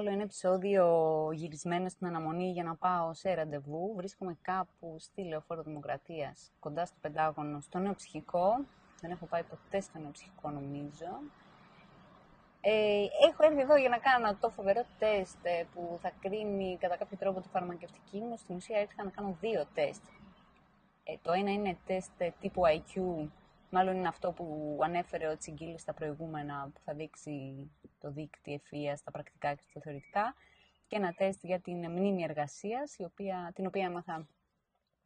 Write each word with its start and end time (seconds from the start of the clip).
Άλλο 0.00 0.10
ένα 0.10 0.22
επεισόδιο 0.22 0.84
γυρισμένο 1.32 1.88
στην 1.88 2.06
αναμονή 2.06 2.50
για 2.50 2.62
να 2.62 2.74
πάω 2.74 3.14
σε 3.14 3.34
ραντεβού. 3.34 3.92
Βρίσκομαι 3.96 4.36
κάπου 4.42 4.96
στη 4.98 5.22
Λεωφόρο 5.24 5.62
Δημοκρατίας, 5.62 6.52
κοντά 6.58 6.86
στο 6.86 6.96
Πεντάγωνο, 7.00 7.60
στο 7.60 7.78
νέο 7.78 7.94
ψυχικό. 7.94 8.64
Δεν 9.00 9.10
έχω 9.10 9.26
πάει 9.26 9.42
ποτέ 9.42 9.80
στο 9.80 9.98
νέο 9.98 10.10
ψυχικό, 10.10 10.50
νομίζω. 10.50 11.20
Ε, 12.60 13.06
έχω 13.28 13.44
έρθει 13.44 13.60
εδώ 13.60 13.76
για 13.76 13.88
να 13.88 13.98
κάνω 13.98 14.36
το 14.40 14.50
φοβερό 14.50 14.82
τεστ 14.98 15.38
ε, 15.42 15.64
που 15.74 15.98
θα 16.02 16.12
κρίνει 16.20 16.76
κατά 16.80 16.96
κάποιο 16.96 17.16
τρόπο 17.16 17.40
τη 17.40 17.48
φαρμακευτική 17.48 18.20
μου. 18.20 18.36
Στην 18.36 18.56
ουσία 18.56 18.80
ήρθα 18.80 19.04
να 19.04 19.10
κάνω 19.10 19.36
δύο 19.40 19.66
τεστ. 19.74 20.02
Ε, 21.04 21.14
το 21.22 21.32
ένα 21.32 21.50
είναι 21.52 21.76
τεστ 21.86 22.22
τύπου 22.40 22.62
IQ, 22.66 23.26
μάλλον 23.70 23.96
είναι 23.96 24.08
αυτό 24.08 24.32
που 24.32 24.78
ανέφερε 24.82 25.28
ο 25.28 25.36
Τσιγκίλη 25.36 25.78
στα 25.78 25.94
προηγούμενα, 25.94 26.70
που 26.74 26.80
θα 26.84 26.94
δείξει 26.94 27.70
το 27.98 28.10
δίκτυο 28.10 28.54
ευφυΐας 28.54 28.96
στα 28.96 29.10
πρακτικά 29.10 29.54
και 29.54 29.62
στα 29.70 29.80
θεωρητικά. 29.80 30.34
Και 30.86 30.96
ένα 30.96 31.12
τεστ 31.12 31.44
για 31.44 31.60
την 31.60 31.90
μνήμη 31.90 32.22
εργασίας, 32.22 32.96
την 33.54 33.66
οποία 33.66 33.84
έμαθα 33.84 34.26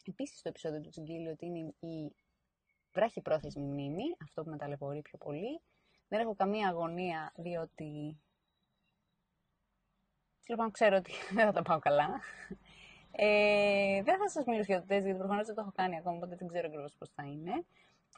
επίσης 0.08 0.38
στο 0.38 0.48
επεισόδιο 0.48 0.80
του 0.80 0.88
Τσιγκίλη 0.90 1.28
ότι 1.28 1.46
είναι 1.46 1.74
η 1.80 2.14
βράχη 2.92 3.20
πρόθεσμη 3.20 3.62
μνήμη, 3.62 4.04
αυτό 4.22 4.42
που 4.42 4.50
με 4.50 4.56
ταλαιπωρεί 4.56 5.02
πιο 5.02 5.18
πολύ. 5.18 5.60
Δεν 6.08 6.20
έχω 6.20 6.34
καμία 6.34 6.68
αγωνία, 6.68 7.32
διότι... 7.36 8.18
Λοιπόν, 10.46 10.70
ξέρω 10.70 10.96
ότι 10.96 11.12
δεν 11.34 11.44
θα 11.46 11.52
τα 11.52 11.62
πάω 11.62 11.78
καλά. 11.78 12.20
Ε, 13.10 14.02
δεν 14.02 14.18
θα 14.18 14.28
σας 14.28 14.44
μιλήσω 14.44 14.72
για 14.72 14.80
το 14.80 14.86
τεστ, 14.86 15.04
γιατί 15.04 15.18
προφανώς 15.18 15.46
δεν 15.46 15.54
το 15.54 15.60
έχω 15.60 15.72
κάνει 15.74 15.96
ακόμα, 15.96 16.16
οπότε 16.16 16.36
δεν 16.36 16.48
ξέρω 16.48 16.66
ακριβώς 16.66 16.94
πώς 16.98 17.10
θα 17.10 17.22
είναι. 17.22 17.64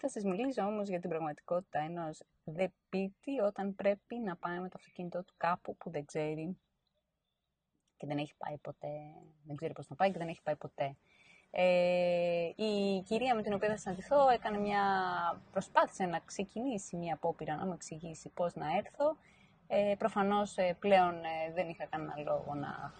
Θα 0.01 0.09
σας 0.09 0.25
μιλήσω 0.25 0.63
όμως 0.63 0.89
για 0.89 1.01
την 1.01 1.11
πραγματικότητα 1.11 1.79
ενός 1.79 2.23
δεπίτη 2.45 3.41
όταν 3.45 3.75
πρέπει 3.75 4.19
να 4.19 4.37
πάει 4.37 4.59
με 4.59 4.69
το 4.69 4.75
αυτοκίνητό 4.79 5.23
του 5.25 5.35
κάπου 5.37 5.77
που 5.77 5.91
δεν 5.91 6.05
ξέρει 6.05 6.59
και 7.97 8.07
δεν 8.07 8.19
έχει 8.19 8.35
πάει 8.39 8.57
ποτέ, 8.59 8.89
δεν 9.45 9.57
ξέρει 9.57 9.73
πώς 9.73 9.89
να 9.89 9.97
πάει 9.97 10.11
και 10.11 10.19
δεν 10.19 10.29
έχει 10.29 10.43
πάει 10.43 10.57
ποτέ. 10.57 10.97
Ε, 11.51 12.53
η 12.57 13.03
κυρία 13.03 13.35
με 13.35 13.43
την 13.43 13.53
οποία 13.53 13.69
θα 13.69 13.77
συναντηθώ 13.77 14.29
έκανε 14.29 14.59
μια 14.59 14.83
προσπάθησε 15.53 16.05
να 16.05 16.19
ξεκινήσει 16.19 16.97
μια 16.97 17.15
απόπειρα 17.15 17.57
να 17.57 17.67
μου 17.67 17.73
εξηγήσει 17.73 18.29
πώς 18.29 18.55
να 18.55 18.77
έρθω. 18.77 19.17
Ε, 19.67 19.95
προφανώς 19.99 20.57
ε, 20.57 20.77
πλέον 20.79 21.15
ε, 21.15 21.53
δεν 21.55 21.69
είχα 21.69 21.87
κανένα 21.87 22.15
λόγο 22.17 22.55
να 22.55 22.93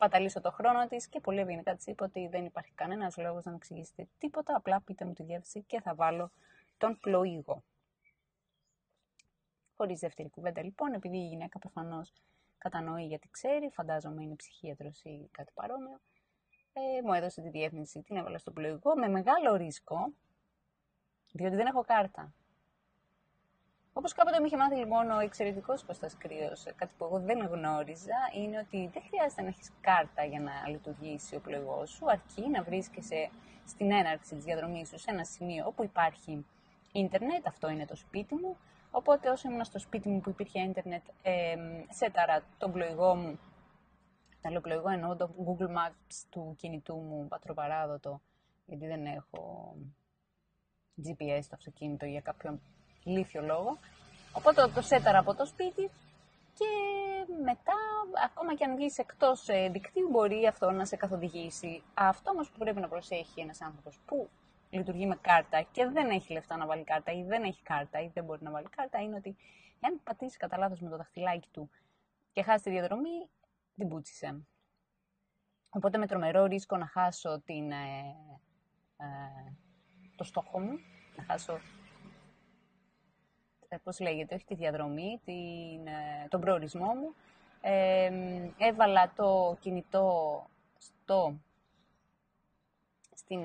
σπαταλήσω 0.00 0.40
το 0.40 0.50
χρόνο 0.50 0.86
της 0.86 1.08
και 1.08 1.20
πολύ 1.20 1.40
ευγενικά 1.40 1.74
της 1.74 1.86
είπε 1.86 2.04
ότι 2.04 2.28
δεν 2.28 2.44
υπάρχει 2.44 2.72
κανένας 2.72 3.16
λόγος 3.16 3.44
να 3.44 3.50
μου 3.50 3.56
εξηγήσετε 3.56 4.08
τίποτα, 4.18 4.56
απλά 4.56 4.80
πείτε 4.80 5.04
μου 5.04 5.12
τη 5.12 5.22
διεύθυνση 5.22 5.62
και 5.62 5.80
θα 5.80 5.94
βάλω 5.94 6.30
τον 6.78 6.98
πλοήγο. 6.98 7.62
Χωρίς 9.76 10.00
δεύτερη 10.00 10.30
κουβέντα 10.30 10.62
λοιπόν, 10.62 10.92
επειδή 10.92 11.16
η 11.16 11.26
γυναίκα 11.26 11.58
προφανώς 11.58 12.12
κατανοεί 12.58 13.06
γιατί 13.06 13.28
ξέρει, 13.30 13.70
φαντάζομαι 13.72 14.22
είναι 14.22 14.34
ψυχίατρος 14.34 15.02
ή 15.02 15.28
κάτι 15.30 15.52
παρόμοιο, 15.54 16.00
ε, 16.72 17.02
μου 17.04 17.12
έδωσε 17.12 17.42
τη 17.42 17.48
διεύθυνση, 17.48 18.02
την 18.02 18.16
έβαλα 18.16 18.38
στο 18.38 18.50
πλοηγό 18.50 18.96
με 18.96 19.08
μεγάλο 19.08 19.54
ρίσκο, 19.56 20.12
διότι 21.32 21.56
δεν 21.56 21.66
έχω 21.66 21.84
κάρτα. 21.84 22.32
Όπως 23.92 24.12
κάποτε 24.12 24.40
μου 24.40 24.46
είχε 24.46 24.56
μάθει 24.56 24.74
λοιπόν 24.74 25.10
ο 25.10 25.18
εξαιρετικός 25.18 25.84
Κώστας 25.84 26.16
Κρύος, 26.16 26.64
κάτι 26.76 26.92
που 26.98 27.04
εγώ 27.04 27.18
δεν 27.20 27.46
γνώριζα, 27.46 28.16
είναι 28.36 28.58
ότι 28.58 28.90
δεν 28.92 29.02
χρειάζεται 29.08 29.42
να 29.42 29.48
έχεις 29.48 29.70
κάρτα 29.80 30.24
για 30.24 30.40
να 30.40 30.68
λειτουργήσει 30.68 31.36
ο 31.36 31.40
πλοηγό 31.40 31.86
σου, 31.86 32.10
αρκεί 32.10 32.48
να 32.48 32.62
βρίσκεσαι 32.62 33.30
στην 33.66 33.90
έναρξη 33.92 34.34
της 34.34 34.44
διαδρομής 34.44 34.88
σου 34.88 34.98
σε 34.98 35.10
ένα 35.10 35.24
σημείο 35.24 35.66
όπου 35.66 35.84
υπάρχει 35.84 36.46
ίντερνετ, 36.92 37.46
αυτό 37.46 37.68
είναι 37.70 37.86
το 37.86 37.96
σπίτι 37.96 38.34
μου. 38.34 38.56
Οπότε 38.90 39.30
όσο 39.30 39.50
ήμουν 39.50 39.64
στο 39.64 39.78
σπίτι 39.78 40.08
μου 40.08 40.20
που 40.20 40.30
υπήρχε 40.30 40.60
ίντερνετ, 40.60 41.02
ε, 41.22 41.56
σέταρα 41.88 42.42
τον 42.58 42.72
πλοηγό 42.72 43.14
μου 43.14 43.38
πλοηγό 44.62 44.88
εννοώ 44.88 45.16
το 45.16 45.30
Google 45.46 45.68
Maps 45.68 46.24
του 46.30 46.54
κινητού 46.58 46.96
μου 46.96 47.28
πατροπαράδοτο, 47.28 48.20
γιατί 48.66 48.86
δεν 48.86 49.06
έχω 49.06 49.74
GPS 51.04 51.38
στο 51.42 51.54
αυτοκίνητο 51.54 52.06
για 52.06 52.20
κάποιο 52.20 52.60
λίθιο 53.04 53.42
λόγο. 53.42 53.78
Οπότε 54.32 54.68
το 54.74 54.80
σέταρα 54.80 55.18
από 55.18 55.34
το 55.34 55.46
σπίτι 55.46 55.90
και 56.54 56.66
μετά, 57.44 57.78
ακόμα 58.24 58.54
και 58.54 58.64
αν 58.64 58.76
βγεις 58.76 58.98
εκτός 58.98 59.48
ε, 59.48 59.68
δικτύου, 59.68 60.08
μπορεί 60.10 60.46
αυτό 60.46 60.70
να 60.70 60.84
σε 60.84 60.96
καθοδηγήσει. 60.96 61.82
Αυτό 61.94 62.30
όμως 62.30 62.50
που 62.50 62.58
πρέπει 62.58 62.80
να 62.80 62.88
προσέχει 62.88 63.40
ένας 63.40 63.60
άνθρωπος 63.60 63.98
που 64.06 64.28
λειτουργεί 64.70 65.06
με 65.06 65.18
κάρτα 65.20 65.62
και 65.72 65.86
δεν 65.86 66.10
έχει 66.10 66.32
λεφτά 66.32 66.56
να 66.56 66.66
βάλει 66.66 66.84
κάρτα 66.84 67.12
ή 67.12 67.22
δεν 67.22 67.42
έχει 67.42 67.62
κάρτα 67.62 68.00
ή 68.00 68.10
δεν 68.14 68.24
μπορεί 68.24 68.42
να 68.42 68.50
βάλει 68.50 68.68
κάρτα, 68.76 68.98
είναι 68.98 69.16
ότι 69.16 69.36
εάν 69.80 70.00
πατήσεις 70.04 70.36
κατά 70.36 70.56
λάθος 70.58 70.80
με 70.80 70.88
το 70.90 70.96
δαχτυλάκι 70.96 71.48
του 71.52 71.70
και 72.32 72.42
χάσεις 72.42 72.62
τη 72.62 72.70
διαδρομή, 72.70 73.28
την 73.76 73.88
πούτσισε. 73.88 74.44
Οπότε 75.70 75.98
με 75.98 76.06
τρομερό 76.06 76.44
ρίσκο 76.44 76.76
να 76.76 76.86
χάσω 76.86 77.40
την, 77.44 77.70
ε, 77.70 78.16
ε, 78.96 79.06
το 80.16 80.24
στόχο 80.24 80.60
μου, 80.60 80.78
να 81.16 81.24
χάσω, 81.24 81.52
ε, 81.52 81.60
πώς 83.78 84.00
λέγεται, 84.00 84.34
όχι 84.34 84.44
τη 84.44 84.54
διαδρομή, 84.54 85.20
την, 85.24 85.86
ε, 85.86 86.28
τον 86.28 86.40
προορισμό 86.40 86.86
μου. 86.94 87.14
έβαλα 88.58 89.12
το 89.16 89.56
κινητό 89.60 90.46
στο, 90.78 91.40
στην 93.14 93.40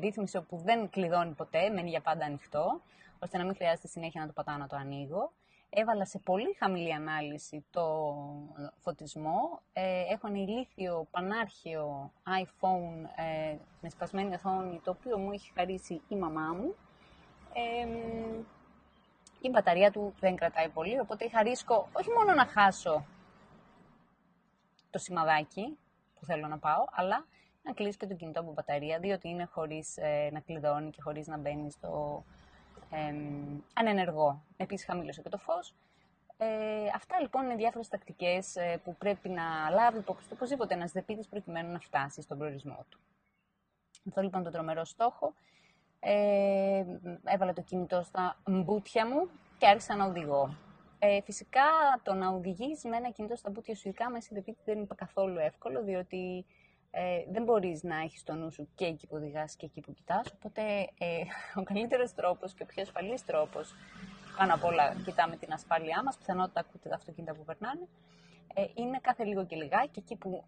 ρύθμιση 0.00 0.36
όπου 0.36 0.56
δεν 0.56 0.90
κλειδώνει 0.90 1.32
ποτέ, 1.34 1.68
μένει 1.68 1.90
για 1.90 2.00
πάντα 2.00 2.24
ανοιχτό, 2.24 2.80
ώστε 3.18 3.38
να 3.38 3.44
μην 3.44 3.54
χρειάζεται 3.54 3.88
συνέχεια 3.88 4.20
να 4.20 4.26
το 4.26 4.32
πατάω 4.32 4.56
να 4.56 4.66
το 4.66 4.76
ανοίγω 4.76 5.32
έβαλα 5.74 6.04
σε 6.04 6.18
πολύ 6.18 6.56
χαμηλή 6.58 6.92
ανάλυση 6.94 7.64
το 7.70 8.14
φωτισμό. 8.82 9.60
Ε, 9.72 10.02
έχω 10.12 10.26
ένα 10.26 10.38
ηλίθιο 10.38 11.06
πανάρχαιο 11.10 12.12
iPhone 12.42 13.08
ε, 13.16 13.56
με 13.80 13.88
σπασμένη 13.90 14.34
οθόνη, 14.34 14.80
το 14.84 14.90
οποίο 14.90 15.18
μου 15.18 15.32
έχει 15.32 15.52
χαρίσει 15.54 16.00
η 16.08 16.16
μαμά 16.16 16.52
μου. 16.52 16.74
Ε, 17.54 17.86
η 19.46 19.50
μπαταρία 19.50 19.90
του 19.90 20.14
δεν 20.20 20.36
κρατάει 20.36 20.68
πολύ, 20.68 20.98
οπότε 21.00 21.24
είχα 21.24 21.42
ρίσκο 21.42 21.88
όχι 21.92 22.10
μόνο 22.10 22.32
να 22.32 22.46
χάσω 22.46 23.04
το 24.90 24.98
σημαδάκι 24.98 25.78
που 26.14 26.24
θέλω 26.24 26.46
να 26.46 26.58
πάω, 26.58 26.84
αλλά 26.90 27.26
να 27.62 27.72
κλείσω 27.72 27.98
και 27.98 28.06
το 28.06 28.14
κινητό 28.14 28.40
από 28.40 28.52
μπαταρία, 28.52 28.98
διότι 28.98 29.28
είναι 29.28 29.44
χωρίς 29.44 29.96
ε, 29.96 30.28
να 30.32 30.40
κλειδώνει 30.40 30.90
και 30.90 31.02
χωρίς 31.02 31.26
να 31.26 31.36
μπαίνει 31.36 31.70
στο 31.70 32.24
ε, 32.90 33.14
ανενεργό. 33.74 34.42
Επίσης 34.56 34.86
χαμήλωσε 34.86 35.22
και 35.22 35.28
το 35.28 35.38
φως. 35.38 35.74
Ε, 36.36 36.88
αυτά 36.94 37.20
λοιπόν 37.20 37.44
είναι 37.44 37.54
διάφορες 37.54 37.88
τακτικές 37.88 38.56
ε, 38.56 38.80
που 38.84 38.96
πρέπει 38.96 39.28
να 39.28 39.70
λάβει 39.70 39.98
υπόψη 39.98 40.28
του 40.28 40.32
οπωσδήποτε 40.36 40.74
ένας 40.74 40.92
δεπίτης 40.92 41.28
προκειμένου 41.28 41.72
να 41.72 41.78
φτάσει 41.78 42.22
στον 42.22 42.38
προορισμό 42.38 42.86
του. 42.88 42.98
Αυτό 44.08 44.20
λοιπόν 44.20 44.42
το 44.42 44.50
τρομερό 44.50 44.84
στόχο. 44.84 45.34
Ε, 46.04 46.84
έβαλα 47.24 47.52
το 47.52 47.62
κινητό 47.62 48.02
στα 48.02 48.36
μπούτια 48.46 49.06
μου 49.06 49.28
και 49.58 49.66
άρχισα 49.66 49.96
να 49.96 50.04
οδηγώ. 50.04 50.56
Ε, 50.98 51.20
φυσικά 51.20 51.62
το 52.02 52.14
να 52.14 52.28
οδηγείς 52.28 52.84
με 52.84 52.96
ένα 52.96 53.10
κινητό 53.10 53.36
στα 53.36 53.50
μπούτια 53.50 53.74
σου, 53.74 53.88
ειδικά 53.88 54.10
μέσα 54.10 54.22
στην 54.22 54.56
δεν 54.64 54.78
είναι 54.78 54.86
καθόλου 54.94 55.38
εύκολο, 55.38 55.82
διότι 55.82 56.46
ε, 56.90 57.24
δεν 57.30 57.42
μπορείς 57.42 57.82
να 57.82 57.96
έχεις 57.96 58.22
το 58.22 58.34
νου 58.34 58.52
σου 58.52 58.68
και 58.74 58.84
εκεί 58.84 59.06
που 59.06 59.16
οδηγάς 59.16 59.56
και 59.56 59.66
εκεί 59.66 59.80
που 59.80 59.92
κοιτάς, 59.92 60.32
οπότε 60.34 60.62
ε, 60.98 61.22
ο 61.60 61.62
καλύτερος 61.62 62.14
τρόπος 62.14 62.54
και 62.54 62.62
ο 62.62 62.66
πιο 62.66 62.82
ασφαλής 62.82 63.24
τρόπος, 63.24 63.74
πάνω 64.36 64.54
απ' 64.54 64.64
όλα 64.64 64.94
κοιτάμε 65.04 65.36
την 65.36 65.52
ασφάλειά 65.52 66.02
μας, 66.02 66.18
πιθανότητα 66.18 66.60
ακούτε 66.60 66.88
τα 66.88 66.94
αυτοκίνητα 66.94 67.34
που 67.34 67.44
περνάνε, 67.44 67.88
ε, 68.54 68.64
είναι 68.74 68.98
κάθε 69.00 69.24
λίγο 69.24 69.46
και 69.46 69.56
λιγάκι 69.56 69.98
εκεί 69.98 70.16
που... 70.16 70.44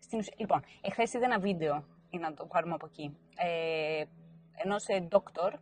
Στην 0.00 0.18
ουσία... 0.18 0.34
Λοιπόν, 0.36 0.62
εχθές 0.80 1.12
είδα 1.12 1.24
ένα 1.24 1.38
βίντεο, 1.38 1.84
ή 2.10 2.18
να 2.18 2.34
το 2.34 2.46
πάρουμε 2.46 2.74
από 2.74 2.86
εκεί, 2.86 3.16
ε, 3.36 4.04
ενός 4.64 4.86
ε, 4.86 5.08
doctor, 5.10 5.52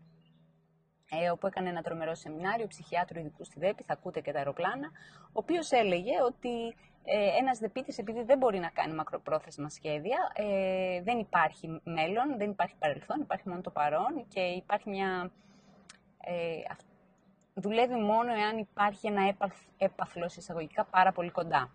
ε, 1.10 1.30
όπου 1.30 1.46
έκανε 1.46 1.68
ένα 1.68 1.82
τρομερό 1.82 2.14
σεμινάριο 2.14 2.66
ψυχιάτρου 2.66 3.18
ειδικού 3.18 3.44
στη 3.44 3.58
ΔΕΠΗ, 3.58 3.82
θα 3.82 3.92
ακούτε 3.92 4.20
και 4.20 4.32
τα 4.32 4.38
αεροπλάνα, 4.38 4.90
ο 5.22 5.32
οποίος 5.32 5.70
έλεγε 5.70 6.22
ότι 6.22 6.74
ε, 7.08 7.38
ένας 7.38 7.58
δεπίτης 7.58 7.98
επειδή 7.98 8.22
δεν 8.22 8.38
μπορεί 8.38 8.58
να 8.58 8.68
κάνει 8.68 8.94
μακροπρόθεσμα 8.94 9.68
σχέδια, 9.68 10.18
ε, 10.34 11.02
δεν 11.02 11.18
υπάρχει 11.18 11.80
μέλλον, 11.84 12.36
δεν 12.36 12.50
υπάρχει 12.50 12.74
παρελθόν, 12.78 13.20
υπάρχει 13.20 13.48
μόνο 13.48 13.60
το 13.60 13.70
παρόν 13.70 14.26
και 14.28 14.40
υπάρχει 14.40 14.88
μια... 14.88 15.30
Ε, 16.20 16.74
δουλεύει 17.54 17.94
μόνο 17.94 18.32
εάν 18.32 18.58
υπάρχει 18.58 19.06
ένα 19.06 19.36
έπαθλος 19.76 20.36
εισαγωγικά 20.36 20.84
πάρα 20.84 21.12
πολύ 21.12 21.30
κοντά. 21.30 21.74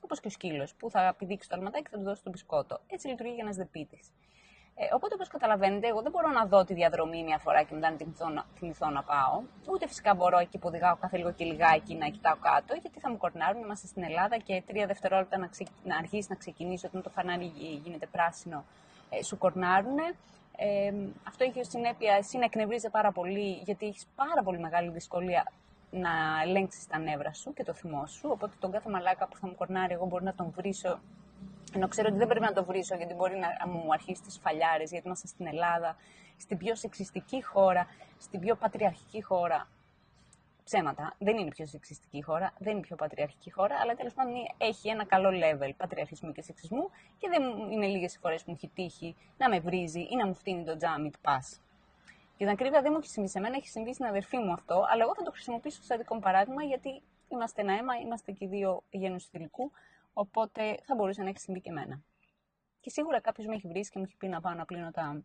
Όπως 0.00 0.20
και 0.20 0.26
ο 0.26 0.30
σκύλος 0.30 0.74
που 0.74 0.90
θα 0.90 1.14
πηδήξει 1.18 1.48
το 1.48 1.56
αλματάκι 1.56 1.82
και 1.82 1.90
θα 1.90 1.96
του 1.96 2.02
δώσει 2.02 2.22
τον 2.22 2.32
μπισκότο. 2.32 2.80
Έτσι 2.86 3.08
λειτουργεί 3.08 3.32
για 3.32 3.44
ένας 3.44 3.56
δεπίτης. 3.56 4.12
Ε, 4.76 4.94
οπότε, 4.94 5.14
όπως 5.14 5.28
καταλαβαίνετε, 5.28 5.86
εγώ 5.88 6.02
δεν 6.02 6.10
μπορώ 6.10 6.30
να 6.30 6.44
δω 6.46 6.64
τη 6.64 6.74
διαδρομή 6.74 7.22
μια 7.24 7.38
φορά 7.38 7.62
και 7.62 7.74
μετά 7.74 7.90
να 8.34 8.44
θυμηθώ, 8.56 8.88
να 8.90 9.02
πάω. 9.02 9.42
Ούτε 9.72 9.86
φυσικά 9.86 10.14
μπορώ 10.14 10.38
εκεί 10.38 10.58
που 10.58 10.68
οδηγάω 10.68 10.96
κάθε 10.96 11.16
λίγο 11.16 11.32
και 11.32 11.44
λιγάκι 11.44 11.94
να 11.94 12.08
κοιτάω 12.08 12.36
κάτω, 12.36 12.74
γιατί 12.74 13.00
θα 13.00 13.10
μου 13.10 13.16
κορνάρουν. 13.16 13.62
Είμαστε 13.62 13.86
στην 13.86 14.02
Ελλάδα 14.02 14.36
και 14.36 14.62
τρία 14.66 14.86
δευτερόλεπτα 14.86 15.38
να, 15.38 15.46
ξε... 15.46 15.64
να 15.84 15.96
αρχίσει 15.96 16.26
να 16.30 16.36
ξεκινήσει 16.36 16.86
όταν 16.86 17.02
το 17.02 17.10
φανάρι 17.10 17.52
γίνεται 17.84 18.06
πράσινο, 18.06 18.64
ε, 19.10 19.22
σου 19.22 19.38
κορνάρουν. 19.38 19.98
Ε, 20.56 20.92
αυτό 21.28 21.44
έχει 21.44 21.60
ως 21.60 21.68
συνέπεια 21.68 22.14
εσύ 22.14 22.38
να 22.38 22.44
εκνευρίζει 22.44 22.90
πάρα 22.90 23.12
πολύ, 23.12 23.60
γιατί 23.64 23.86
έχεις 23.86 24.06
πάρα 24.14 24.42
πολύ 24.42 24.58
μεγάλη 24.58 24.90
δυσκολία 24.90 25.52
να 25.90 26.10
ελέγξεις 26.44 26.86
τα 26.86 26.98
νεύρα 26.98 27.32
σου 27.32 27.52
και 27.52 27.64
το 27.64 27.72
θυμό 27.74 28.06
σου. 28.06 28.28
Οπότε 28.32 28.52
τον 28.60 28.70
κάθε 28.70 28.90
μαλάκα 28.90 29.26
που 29.28 29.36
θα 29.36 29.46
μου 29.46 29.54
κορνάρει, 29.54 29.92
εγώ 29.92 30.06
μπορώ 30.06 30.24
να 30.24 30.34
τον 30.34 30.52
βρίσω. 30.56 30.98
Ενώ 31.74 31.88
ξέρω 31.88 32.08
ότι 32.08 32.18
δεν 32.18 32.26
πρέπει 32.28 32.44
να 32.44 32.52
τον 32.52 32.64
βρίσω, 32.64 32.94
γιατί 32.96 33.14
μπορεί 33.14 33.36
να 33.38 33.68
μου 33.68 33.92
αρχίσει 33.92 34.22
τις 34.22 34.38
φαλιάρες, 34.38 34.90
γιατί 34.90 35.06
είμαστε 35.06 35.26
στην 35.26 35.46
Ελλάδα, 35.46 35.96
στην 36.36 36.58
πιο 36.58 36.74
σεξιστική 36.74 37.42
χώρα, 37.42 37.86
στην 38.18 38.40
πιο 38.40 38.54
πατριαρχική 38.56 39.22
χώρα 39.22 39.68
ψέματα. 40.64 41.14
Δεν 41.18 41.36
είναι 41.38 41.50
πιο 41.50 41.66
σεξιστική 41.66 42.22
χώρα, 42.22 42.52
δεν 42.58 42.72
είναι 42.72 42.80
πιο 42.80 42.96
πατριαρχική 42.96 43.50
χώρα, 43.50 43.76
αλλά 43.82 43.94
τέλος 43.94 44.14
πάντων 44.14 44.32
έχει 44.58 44.88
ένα 44.88 45.04
καλό 45.04 45.28
level 45.28 45.70
πατριαρχισμού 45.76 46.32
και 46.32 46.42
σεξισμού 46.42 46.90
και 47.18 47.28
δεν 47.28 47.42
είναι 47.70 47.86
λίγες 47.86 48.14
οι 48.14 48.18
φορές 48.18 48.44
που 48.44 48.50
μου 48.50 48.56
έχει 48.56 48.72
τύχει 48.74 49.16
να 49.38 49.48
με 49.48 49.60
βρίζει 49.60 50.00
ή 50.00 50.16
να 50.16 50.26
μου 50.26 50.34
φτύνει 50.34 50.64
το 50.64 50.76
τζάμι 50.76 51.10
του 51.10 51.18
πας. 51.20 51.60
Για 52.36 52.46
την 52.46 52.48
ακρίβεια 52.48 52.82
δεν 52.82 52.90
μου 52.92 52.98
έχει 53.02 53.08
συμβεί 53.08 53.28
σε 53.28 53.40
μένα, 53.40 53.56
έχει 53.56 53.68
συμβεί 53.68 53.92
στην 53.94 54.06
αδερφή 54.06 54.36
μου 54.36 54.52
αυτό, 54.52 54.86
αλλά 54.90 55.02
εγώ 55.02 55.14
θα 55.14 55.22
το 55.22 55.30
χρησιμοποιήσω 55.30 55.82
σαν 55.82 55.98
δικό 55.98 56.14
μου 56.14 56.20
παράδειγμα 56.20 56.62
γιατί 56.62 57.02
είμαστε 57.28 57.62
ένα 57.62 57.72
αίμα, 57.72 57.94
είμαστε 57.96 58.32
και 58.32 58.46
δύο 58.46 58.82
γένους 58.90 59.26
θηλυκού, 59.26 59.70
οπότε 60.14 60.78
θα 60.82 60.94
μπορούσε 60.94 61.22
να 61.22 61.28
έχει 61.28 61.38
συμβεί 61.38 61.60
και 61.60 61.70
εμένα. 61.70 62.02
Και 62.80 62.90
σίγουρα 62.90 63.20
κάποιος 63.20 63.46
με 63.46 63.54
έχει 63.54 63.68
βρει 63.68 63.80
και 63.80 63.98
μου 63.98 64.04
έχει 64.04 64.16
πει 64.16 64.28
να 64.28 64.40
πάω 64.40 64.54
να 64.54 64.64
πλύνω 64.64 64.90
τα 64.90 65.22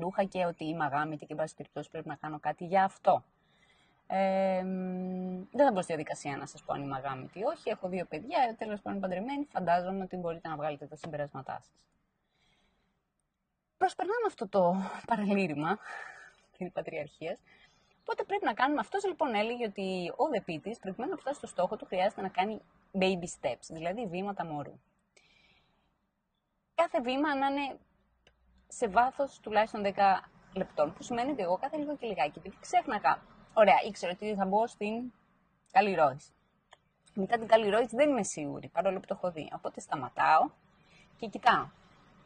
ρούχα 0.00 0.24
και 0.24 0.44
ότι 0.44 0.64
είμαι 0.64 0.84
αγάμητη 0.84 1.26
και 1.26 1.32
εν 1.32 1.38
πάση 1.38 1.54
περιπτώσει 1.54 1.90
πρέπει 1.90 2.08
να 2.08 2.16
κάνω 2.16 2.38
κάτι 2.40 2.64
για 2.64 2.84
αυτό. 2.84 3.24
Ε, 4.06 4.62
δεν 5.52 5.66
θα 5.66 5.72
μπω 5.72 5.82
στη 5.82 5.86
διαδικασία 5.86 6.36
να 6.36 6.46
σας 6.46 6.62
πω 6.62 6.72
αν 6.72 6.82
είμαι 6.82 6.96
αγάμητη 6.96 7.38
ή 7.38 7.42
όχι. 7.42 7.70
Έχω 7.70 7.88
δύο 7.88 8.04
παιδιά, 8.04 8.54
τέλος 8.58 8.80
πάντων 8.80 9.00
παντρεμένη. 9.00 9.46
Φαντάζομαι 9.50 10.02
ότι 10.02 10.16
μπορείτε 10.16 10.48
να 10.48 10.56
βγάλετε 10.56 10.86
τα 10.86 10.96
συμπεράσματά 10.96 11.60
σας. 11.60 11.86
Προσπερνάμε 13.76 14.26
αυτό 14.26 14.48
το 14.48 14.74
παραλήρημα 15.06 15.78
της 16.58 16.72
πατριαρχίας. 16.72 17.38
Οπότε 18.00 18.24
πρέπει 18.24 18.44
να 18.44 18.54
κάνουμε. 18.54 18.80
Αυτός 18.80 19.04
λοιπόν 19.04 19.34
έλεγε 19.34 19.64
ότι 19.64 20.12
ο 20.16 20.28
δεπίτης, 20.28 20.78
προκειμένου 20.78 21.10
να 21.10 21.18
φτάσει 21.18 21.36
στο 21.36 21.46
στόχο 21.46 21.76
του, 21.76 21.86
χρειάζεται 21.86 22.20
να 22.20 22.28
κάνει 22.28 22.60
baby 22.92 23.28
steps, 23.40 23.66
δηλαδή 23.68 24.06
βήματα 24.06 24.44
μωρού. 24.44 24.80
Κάθε 26.74 27.00
βήμα 27.00 27.34
να 27.34 27.46
είναι 27.46 27.78
σε 28.68 28.88
βάθος 28.88 29.40
τουλάχιστον 29.40 29.82
10 29.84 29.92
λεπτών, 30.54 30.92
που 30.92 31.02
σημαίνει 31.02 31.30
ότι 31.30 31.42
εγώ 31.42 31.56
κάθε 31.56 31.76
λίγο 31.76 31.96
και 31.96 32.06
λιγάκι, 32.06 32.38
επειδή 32.38 32.56
ξέχναγα 32.60 33.22
Ωραία, 33.60 33.80
ήξερα 33.86 34.12
ότι 34.12 34.34
θα 34.34 34.44
μπω 34.44 34.66
στην 34.66 35.12
καλλιρόηση. 35.72 36.30
Μετά 37.14 37.38
την 37.38 37.46
καλλιρόηση 37.46 37.96
δεν 37.96 38.10
είμαι 38.10 38.22
σίγουρη, 38.22 38.68
παρόλο 38.68 39.00
που 39.00 39.06
το 39.06 39.14
έχω 39.16 39.30
δει. 39.30 39.48
Οπότε 39.54 39.80
σταματάω 39.80 40.48
και 41.16 41.26
κοιτάω. 41.26 41.68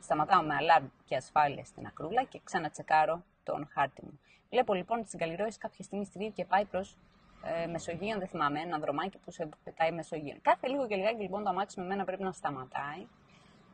Σταματάω 0.00 0.43
με 0.43 0.55
αλάρμ 0.55 0.87
και 1.05 1.17
ασφάλεια 1.17 1.65
στην 1.65 1.87
ακρούλα 1.87 2.25
και 2.25 2.41
ξανατσεκάρω 2.44 3.25
τον 3.43 3.69
χάρτη 3.73 4.05
μου. 4.05 4.20
Βλέπω 4.50 4.75
λοιπόν 4.75 4.99
ότι 4.99 5.06
στην 5.06 5.19
καλλιρόηση 5.19 5.58
κάποια 5.58 5.85
στιγμή 5.85 6.05
στηρίζει 6.05 6.32
και 6.32 6.44
πάει 6.44 6.65
προς 6.65 6.97
ε, 7.44 7.67
Μεσογείο, 7.67 8.19
δεν 8.19 8.29
θυμάμαι, 8.29 8.61
ένα 8.61 8.79
δρομάκι 8.79 9.19
που 9.19 9.31
σε 9.31 9.49
πετάει 9.65 9.93
Μεσογείο. 9.93 10.37
Κάθε 10.43 10.69
λίγο 10.69 10.87
και 10.87 10.97
λιγάκι 10.97 11.23
λοιπόν 11.23 11.43
το 11.43 11.49
αμάξι 11.49 11.81
με 11.81 11.87
μένα 11.87 12.05
πρέπει 12.05 12.23
να 12.23 12.33
σταματάει, 12.33 13.06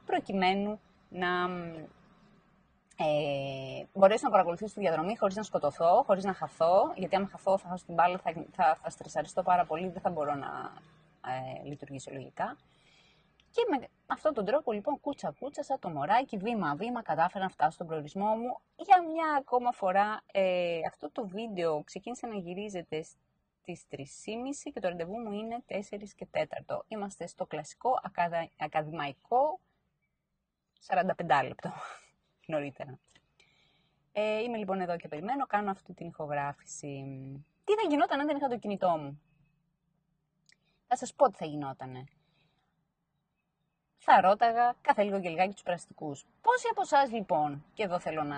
προκειμένου 0.06 0.80
να 1.08 1.28
ε, 3.00 3.84
μπορέσω 3.92 4.24
να 4.24 4.30
παρακολουθήσω 4.30 4.74
τη 4.74 4.80
διαδρομή 4.80 5.16
χωρίς 5.16 5.36
να 5.36 5.42
σκοτωθώ, 5.42 6.02
χωρίς 6.06 6.24
να 6.24 6.32
χαθώ. 6.32 6.92
Γιατί 6.96 7.16
αν 7.16 7.28
χαθώ, 7.28 7.58
θα 7.58 7.68
χάσω 7.68 7.84
την 7.84 7.94
μπάλα, 7.94 8.18
θα, 8.18 8.32
θα, 8.50 8.78
θα 8.82 8.90
στρεσαριστώ 8.90 9.42
πάρα 9.42 9.64
πολύ, 9.64 9.88
δεν 9.88 10.00
θα 10.00 10.10
μπορώ 10.10 10.34
να 10.34 10.72
ε, 11.62 11.68
λειτουργήσω 11.68 12.10
λογικά. 12.12 12.56
Και 13.50 13.62
με 13.70 13.88
αυτόν 14.06 14.34
τον 14.34 14.44
τρόπο, 14.44 14.72
λοιπόν, 14.72 15.00
κούτσα-κούτσα, 15.00 15.62
σαν 15.62 15.78
το 15.78 15.88
μωράκι, 15.88 16.36
βήμα-βήμα, 16.36 17.02
κατάφερα 17.02 17.44
να 17.44 17.50
φτάσω 17.50 17.70
στον 17.70 17.86
προορισμό 17.86 18.26
μου. 18.26 18.60
Για 18.76 19.02
μια 19.02 19.36
ακόμα 19.38 19.72
φορά, 19.72 20.20
ε, 20.32 20.78
αυτό 20.88 21.10
το 21.10 21.26
βίντεο 21.26 21.82
ξεκίνησε 21.84 22.26
να 22.26 22.34
γυρίζεται 22.34 23.04
στις 23.76 23.86
3.30 23.90 24.70
και 24.72 24.80
το 24.80 24.88
ραντεβού 24.88 25.18
μου 25.18 25.32
είναι 25.32 25.64
4 25.68 25.80
και 26.16 26.26
4. 26.66 26.80
Είμαστε 26.88 27.26
στο 27.26 27.46
κλασικό 27.46 28.00
ακαδημαϊκό 28.56 29.60
45 30.86 31.40
λεπτό 31.44 31.72
νωρίτερα. 32.52 32.98
Ε, 34.12 34.42
είμαι 34.42 34.56
λοιπόν 34.56 34.80
εδώ 34.80 34.96
και 34.96 35.08
περιμένω, 35.08 35.46
κάνω 35.46 35.70
αυτή 35.70 35.94
την 35.94 36.06
ηχογράφηση. 36.06 37.04
Τι 37.64 37.74
θα 37.74 37.88
γινόταν 37.88 38.20
αν 38.20 38.26
δεν 38.26 38.36
είχα 38.36 38.48
το 38.48 38.58
κινητό 38.58 38.88
μου; 38.88 39.20
Θα 40.86 40.96
σας 40.96 41.14
πω 41.14 41.30
τι 41.30 41.36
θα 41.36 41.44
γινότανε. 41.44 42.04
Θα 43.98 44.20
ρώταγα 44.20 44.74
κάθε 44.80 45.02
λίγο 45.02 45.20
και 45.20 45.28
λιγάκι 45.28 45.52
τους 45.52 45.62
πραστικούς. 45.62 46.26
Πόσοι 46.42 46.68
από 46.70 46.80
εσάς 46.80 47.10
λοιπόν, 47.10 47.64
και 47.74 47.82
εδώ 47.82 47.98
θέλω 47.98 48.22
να 48.22 48.36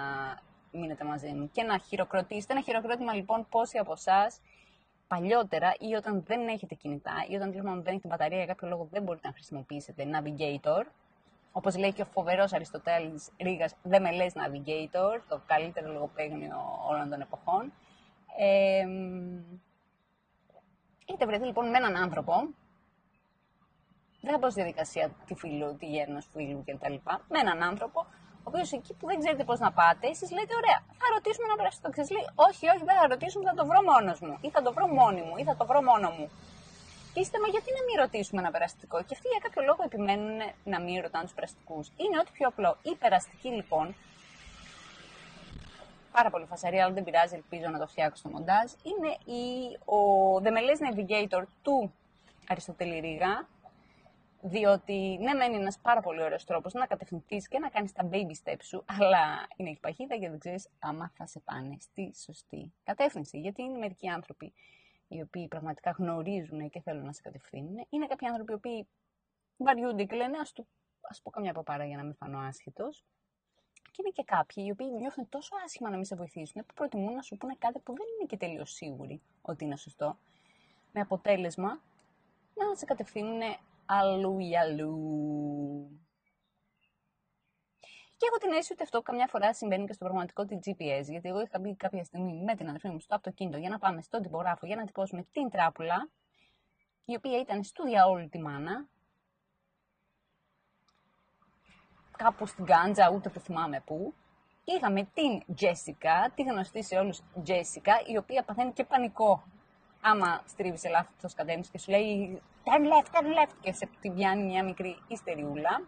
μείνετε 0.73 1.05
μαζί 1.05 1.33
μου 1.33 1.51
και 1.51 1.63
να 1.63 1.79
χειροκροτήσετε, 1.79 2.53
ένα 2.53 2.63
χειροκρότημα 2.63 3.15
λοιπόν 3.15 3.47
πόσοι 3.49 3.79
από 3.79 3.93
εσάς 3.93 4.41
παλιότερα 5.15 5.75
ή 5.79 5.95
όταν 5.95 6.23
δεν 6.27 6.49
έχετε 6.49 6.75
κινητά 6.75 7.13
ή 7.29 7.35
όταν 7.35 7.53
λοιπόν 7.53 7.83
δεν 7.83 7.93
έχετε 7.93 8.09
μπαταρία 8.09 8.37
για 8.37 8.47
κάποιο 8.47 8.69
λόγο 8.69 8.89
δεν 8.91 9.03
μπορείτε 9.03 9.27
να 9.27 9.33
χρησιμοποιήσετε 9.33 10.05
navigator, 10.15 10.85
όπως 11.53 11.77
λέει 11.77 11.93
και 11.93 12.03
ο 12.03 12.05
φοβερός 12.05 12.53
Αριστοτέλης 12.53 13.31
Ρήγας, 13.41 13.75
δεν 13.83 14.03
με 14.03 14.11
λες 14.13 14.33
Navigator, 14.35 15.21
το 15.29 15.43
καλύτερο 15.47 15.93
λογοπαίγνιο 15.93 16.57
όλων 16.91 17.11
των 17.11 17.21
εποχών. 17.21 17.73
Ε, 18.39 18.87
είτε 21.07 21.27
βρεθεί 21.27 21.45
λοιπόν 21.45 21.71
με 21.71 21.77
έναν 21.77 21.97
άνθρωπο, 21.97 22.33
δεν 24.21 24.33
θα 24.33 24.39
πω 24.39 24.51
στη 24.51 24.61
διαδικασία 24.61 25.11
τη 25.27 25.35
φίλου, 25.35 25.77
τη 25.77 25.87
γέρνος 25.87 26.27
φίλου 26.33 26.65
κτλ. 26.67 26.95
Με 27.29 27.39
έναν 27.39 27.63
άνθρωπο, 27.63 28.01
ο 28.01 28.20
οποίος 28.51 28.69
εκεί 28.79 28.93
που 28.99 29.07
δεν 29.11 29.19
ξέρετε 29.23 29.45
πώς 29.49 29.59
να 29.65 29.71
πάτε, 29.79 30.05
εσείς 30.15 30.31
λέτε: 30.37 30.53
Ωραία, 30.61 30.79
θα 31.01 31.07
ρωτήσουμε 31.15 31.47
να 31.53 31.57
περάσει 31.59 31.79
το 31.85 31.91
ξεσλή. 31.95 32.23
Όχι, 32.49 32.65
όχι, 32.73 32.83
δεν 32.89 32.97
θα 33.01 33.07
ρωτήσουμε, 33.13 33.45
θα 33.51 33.57
το 33.61 33.65
βρω 33.71 33.81
μόνος 33.91 34.19
μου. 34.27 34.35
Ή 34.47 34.49
θα 34.55 34.61
το 34.67 34.71
βρω 34.77 34.87
μόνη 35.01 35.23
μου, 35.27 35.35
ή 35.41 35.43
θα 35.49 35.55
το 35.59 35.65
βρω 35.71 35.81
μόνο 35.91 36.09
μου. 36.17 36.27
Πείστε 37.15 37.37
με, 37.43 37.49
γιατί 37.55 37.71
να 37.79 37.83
μην 37.87 37.95
ρωτήσουμε 38.05 38.41
ένα 38.45 38.51
περαστικό; 38.55 38.97
Και 39.07 39.15
αυτοί 39.17 39.27
για 39.33 39.41
κάποιο 39.45 39.63
λόγο 39.69 39.83
επιμένουν 39.89 40.39
να 40.73 40.79
μην 40.85 40.97
ρωτάνε 41.05 41.25
τους 41.27 41.37
περαστικούς. 41.39 41.85
Είναι 42.03 42.17
ό,τι 42.23 42.31
πιο 42.37 42.47
απλό. 42.53 42.71
Η 42.91 42.93
περαστική 43.03 43.49
λοιπόν, 43.59 43.87
πάρα 46.17 46.29
πολύ 46.31 46.47
φασαρία, 46.53 46.81
αλλά 46.85 46.95
δεν 46.99 47.05
πειράζει, 47.05 47.35
ελπίζω 47.41 47.69
να 47.75 47.79
το 47.83 47.87
φτιάξω 47.93 48.19
στο 48.23 48.29
μοντάζ, 48.35 48.69
είναι 48.91 49.11
η, 49.41 49.45
ο 49.97 50.01
The 50.45 50.51
Meles 50.57 50.81
Navigator 50.87 51.43
του 51.63 51.77
Αριστοτέλη 52.49 52.99
Ρίγα, 53.01 53.33
διότι 54.43 55.19
ναι, 55.21 55.35
μένει 55.35 55.57
ένας 55.57 55.79
πάρα 55.79 56.01
πολύ 56.01 56.23
ωραίος 56.23 56.45
τρόπος 56.45 56.73
να 56.73 56.87
κατευθυνθεί 56.87 57.37
και 57.37 57.59
να 57.59 57.69
κάνεις 57.69 57.93
τα 57.93 58.09
baby 58.13 58.33
steps 58.45 58.63
σου, 58.63 58.85
αλλά 58.87 59.47
είναι 59.57 59.71
η 59.71 59.79
παχύτητα 59.81 60.17
και 60.17 60.29
δεν 60.29 60.39
ξέρεις 60.39 60.69
άμα 60.79 61.13
θα 61.15 61.27
σε 61.27 61.41
πάνε 61.41 61.77
στη 61.81 62.13
σωστή 62.17 62.73
κατεύθυνση. 62.85 63.39
Γιατί 63.39 63.63
είναι 63.63 63.79
μερικοί 63.79 64.09
άνθρωποι 64.09 64.53
οι 65.09 65.21
οποίοι 65.21 65.49
πραγματικά 65.49 65.91
γνωρίζουν 65.91 66.71
και 66.71 66.81
θέλουν 66.81 67.05
να 67.05 67.13
σε 67.13 67.23
κατευθύνουν. 67.23 67.87
Είναι 67.91 68.07
κάποιοι 68.07 68.29
άνθρωποι 68.29 68.53
οι 68.53 68.55
οποίοι 68.55 68.89
βαριούνται 69.57 70.05
και 70.05 70.17
λένε 70.17 70.39
ας, 70.39 70.53
του, 70.53 70.67
ας 71.01 71.23
πω 71.23 71.31
καμιά 71.31 71.53
παπάρα 71.53 71.85
για 71.85 71.97
να 71.97 72.03
μην 72.03 72.15
φανώ 72.15 72.39
άσχετος. 72.39 73.05
Και 73.93 74.03
είναι 74.03 74.11
και 74.11 74.25
κάποιοι 74.25 74.65
οι 74.67 74.71
οποίοι 74.71 74.87
νιώθουν 74.99 75.29
τόσο 75.29 75.55
άσχημα 75.65 75.91
να 75.91 75.97
μην 75.97 76.05
σε 76.05 76.17
βοηθήσουν 76.17 76.67
που 76.67 76.75
προτιμούν 76.75 77.15
να 77.15 77.23
σου 77.23 77.37
πούνε 77.37 77.55
κάτι 77.59 77.79
που 77.79 77.93
δεν 77.93 78.07
είναι 78.15 78.27
και 78.27 78.37
τελείως 78.37 78.73
σίγουροι 78.73 79.23
ότι 79.43 79.65
είναι 79.65 79.77
σωστό. 79.77 80.19
Με 80.93 81.01
αποτέλεσμα 81.01 81.81
να 82.55 82.75
σε 82.75 82.85
κατευθύνουν 82.85 83.41
αλλού 83.91 84.39
ή 84.39 84.57
αλλού. 84.57 84.95
Και 88.17 88.27
έχω 88.29 88.39
την 88.39 88.51
αίσθηση 88.51 88.73
ότι 88.73 88.83
αυτό 88.83 89.03
καμιά 89.03 89.27
φορά 89.27 89.55
συμβαίνει 89.55 89.87
και 89.87 89.93
στο 89.93 90.05
πραγματικό 90.05 90.45
της 90.45 90.59
GPS. 90.65 91.05
Γιατί 91.05 91.29
εγώ 91.29 91.41
είχα 91.41 91.59
μπει 91.59 91.77
κάποια 91.77 92.05
στιγμή 92.05 92.43
με 92.45 92.55
την 92.55 92.69
αδερφή 92.69 92.89
μου 92.89 93.01
στο 93.01 93.15
αυτοκίνητο 93.15 93.59
για 93.59 93.69
να 93.69 93.79
πάμε 93.79 94.03
στον 94.03 94.23
τυπογράφο 94.23 94.67
για 94.67 94.77
να 94.77 94.85
τυπώσουμε 94.85 95.23
την 95.33 95.51
τράπουλα, 95.51 96.11
η 97.05 97.15
οποία 97.17 97.39
ήταν 97.41 97.63
στο 97.63 97.85
διαόλου 97.85 98.29
τη 98.29 98.39
μάνα. 98.39 98.89
Κάπου 102.17 102.47
στην 102.47 102.65
Κάντζα, 102.65 103.11
ούτε 103.11 103.29
που 103.29 103.41
θυμάμαι 103.41 103.83
πού. 103.87 104.15
Είχαμε 104.65 105.05
την 105.05 105.55
Τζέσικα, 105.55 106.33
τη 106.35 106.43
γνωστή 106.43 106.83
σε 106.83 106.97
όλους 106.97 107.23
Τζέσικα, 107.43 107.95
η 108.07 108.17
οποία 108.17 108.43
παθαίνει 108.45 108.73
και 108.73 108.85
πανικό. 108.85 109.45
Άμα 110.01 110.43
στρίβεις 110.47 110.81
σε 110.81 110.89
λάθος 110.89 111.35
κατεύθυνση 111.35 111.71
και 111.71 111.79
σου 111.79 111.91
λέει 111.91 112.43
turn 112.65 112.83
left, 112.83 113.07
turn 113.15 113.27
left, 113.27 113.55
και 113.61 113.73
σε 113.73 113.89
τη 114.01 114.11
πιάνει 114.11 114.43
μια 114.43 114.65
μικρή 114.65 114.99
ιστεριούλα. 115.09 115.83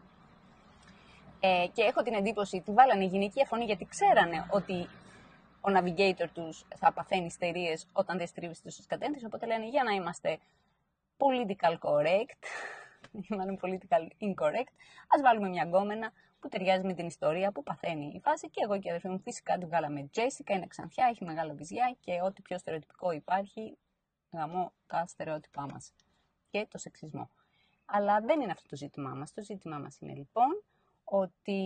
Ε, 1.41 1.67
και 1.73 1.83
έχω 1.83 2.03
την 2.03 2.15
εντύπωση 2.15 2.57
ότι 2.57 2.73
βάλανε 2.73 3.05
γυναικεία 3.05 3.45
φωνή 3.45 3.65
γιατί 3.65 3.85
ξέρανε 3.85 4.47
ότι 4.51 4.89
ο 5.61 5.71
navigator 5.77 6.29
τους 6.35 6.65
θα 6.77 6.93
παθαίνει 6.93 7.25
ιστερίε 7.25 7.77
όταν 7.93 8.19
δεν 8.19 8.27
στρίβεις 8.27 8.57
στη 8.57 8.71
σωστή 8.71 8.89
κατεύθυνση. 8.89 9.25
Οπότε 9.25 9.47
λένε 9.47 9.69
για 9.69 9.83
να 9.83 9.91
είμαστε 9.91 10.39
political 11.17 11.79
correct, 11.79 12.43
μάλλον 13.37 13.59
political 13.63 14.03
incorrect, 14.27 14.73
ας 15.09 15.23
βάλουμε 15.23 15.49
μια 15.49 15.65
γκόμενα 15.65 16.13
που 16.41 16.49
ταιριάζει 16.49 16.87
με 16.87 16.95
την 16.95 17.07
ιστορία 17.07 17.53
που 17.53 17.63
παθαίνει 17.63 18.13
η 18.15 18.21
φάση. 18.21 18.51
Και 18.51 18.61
εγώ 18.65 18.79
και 18.79 18.87
η 18.87 18.91
αδερφή 18.91 19.09
μου 19.09 19.21
φυσικά 19.21 19.59
τη 19.59 19.67
βγάλαμε 19.67 20.11
Jessica, 20.15 20.51
είναι 20.51 20.67
ξανθιά, 20.67 21.07
έχει 21.11 21.25
μεγάλο 21.25 21.55
βυζιά 21.55 21.97
και 22.01 22.21
ό,τι 22.23 22.43
πιο 22.43 22.59
στερεοτυπικό 22.59 23.11
υπάρχει, 23.11 23.77
γαμώ 24.33 24.73
τα 24.87 25.07
στερεότυπά 25.07 25.67
μας 25.73 25.93
και 26.51 26.67
το 26.71 26.79
σεξισμό. 26.79 27.31
Αλλά 27.85 28.21
δεν 28.21 28.41
είναι 28.41 28.53
αυτό 28.53 28.69
το 28.69 28.77
ζήτημά 28.77 29.11
μας. 29.15 29.33
Το 29.33 29.43
ζήτημά 29.43 29.79
μας 29.79 29.99
είναι 30.01 30.15
λοιπόν 30.15 30.63
ότι 31.05 31.61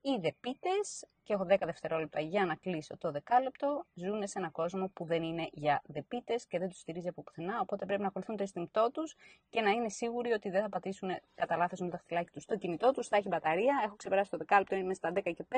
οι 0.00 0.18
δεπίτες, 0.20 1.06
και 1.22 1.32
έχω 1.32 1.46
10 1.48 1.56
δευτερόλεπτα 1.64 2.20
για 2.20 2.44
να 2.44 2.54
κλείσω 2.54 2.96
το 2.98 3.10
δεκάλεπτο, 3.10 3.84
ζουν 3.94 4.26
σε 4.26 4.38
έναν 4.38 4.50
κόσμο 4.50 4.88
που 4.88 5.04
δεν 5.04 5.22
είναι 5.22 5.48
για 5.52 5.82
δεπίτες 5.86 6.46
και 6.46 6.58
δεν 6.58 6.68
τους 6.68 6.78
στηρίζει 6.78 7.08
από 7.08 7.22
πουθενά, 7.22 7.60
οπότε 7.60 7.86
πρέπει 7.86 8.00
να 8.00 8.06
ακολουθούν 8.06 8.36
το 8.36 8.42
αισθηκτό 8.42 8.90
τους 8.92 9.16
και 9.50 9.60
να 9.60 9.70
είναι 9.70 9.88
σίγουροι 9.88 10.32
ότι 10.32 10.50
δεν 10.50 10.62
θα 10.62 10.68
πατήσουν 10.68 11.10
κατά 11.34 11.56
λάθος 11.56 11.80
με 11.80 11.86
το 11.86 11.92
δαχτυλάκι 11.92 12.30
τους. 12.30 12.44
Το 12.44 12.56
κινητό 12.56 12.90
τους 12.90 13.08
θα 13.08 13.16
έχει 13.16 13.28
μπαταρία, 13.28 13.82
έχω 13.84 13.96
ξεπεράσει 13.96 14.30
το 14.30 14.36
δεκάλεπτο, 14.36 14.74
είναι 14.74 14.94
στα 14.94 15.12
10 15.14 15.22
και 15.22 15.44
5, 15.52 15.56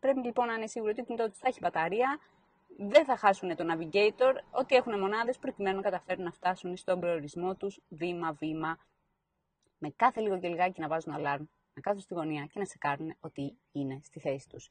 πρέπει 0.00 0.20
λοιπόν 0.20 0.46
να 0.46 0.54
είναι 0.54 0.66
σίγουροι 0.66 0.90
ότι 0.90 1.00
το 1.00 1.06
κινητό 1.06 1.28
τους 1.28 1.38
θα 1.38 1.48
έχει 1.48 1.58
μπαταρία, 1.62 2.18
δεν 2.88 3.04
θα 3.04 3.16
χάσουν 3.16 3.56
το 3.56 3.64
navigator, 3.70 4.34
ότι 4.50 4.74
έχουν 4.74 4.98
μονάδες 4.98 5.38
προκειμένου 5.38 5.76
να 5.76 5.82
καταφέρουν 5.82 6.24
να 6.24 6.30
φτάσουν 6.30 6.76
στον 6.76 7.00
προορισμό 7.00 7.54
τους 7.54 7.80
βήμα-βήμα, 7.88 8.78
με 9.78 9.92
κάθε 9.96 10.20
λίγο 10.20 10.38
και 10.38 10.48
λιγάκι 10.48 10.80
να 10.80 10.88
βάζουν 10.88 11.12
αλάρμ 11.12 11.44
να 11.74 11.80
κάθουν 11.80 12.00
στη 12.00 12.14
γωνία 12.14 12.44
και 12.52 12.58
να 12.58 12.64
σε 12.64 12.78
κάνουν 12.78 13.14
ότι 13.20 13.56
είναι 13.72 14.00
στη 14.04 14.20
θέση 14.20 14.48
τους. 14.48 14.68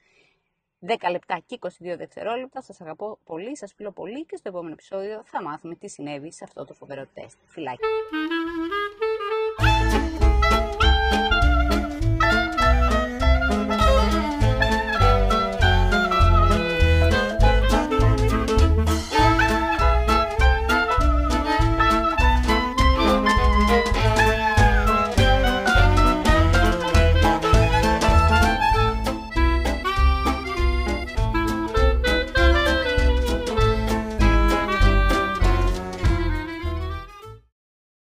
10 0.88 0.96
λεπτά 1.12 1.42
και 1.46 1.60
22 1.62 1.70
δευτερόλεπτα. 1.98 2.62
Σας 2.62 2.82
αγαπώ 2.82 3.20
πολύ, 3.24 3.58
σας 3.58 3.74
φιλώ 3.74 3.92
πολύ 3.92 4.26
και 4.26 4.36
στο 4.36 4.50
επόμενο 4.50 4.74
επεισόδιο 4.74 5.22
θα 5.26 5.44
μάθουμε 5.44 5.76
τι 5.76 5.90
συνέβη 5.90 6.34
σε 6.34 6.44
αυτό 6.44 6.66
το 6.66 6.74
φοβερό 6.74 7.06
τεστ. 7.14 7.38
Φιλάκι! 7.46 7.84